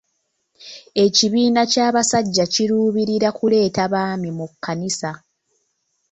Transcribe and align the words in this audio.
Ekibiina 1.03 1.61
ky'abasajja 1.71 2.45
kiruubirira 2.53 3.29
kuleeta 3.37 3.83
baami 3.93 4.29
mu 4.37 4.45
kkanisa. 4.51 5.11